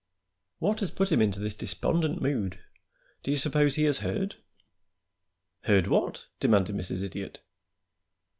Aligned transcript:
What 0.57 0.79
has 0.79 0.89
put 0.89 1.11
him 1.11 1.21
in 1.21 1.29
this 1.29 1.53
despondent 1.53 2.23
mood? 2.23 2.57
Do 3.21 3.29
you 3.29 3.37
suppose 3.37 3.75
he 3.75 3.83
has 3.83 3.99
heard?" 3.99 4.37
"Heard 5.65 5.85
what?" 5.85 6.25
demanded 6.39 6.75
Mrs. 6.75 7.03
Idiot. 7.03 7.39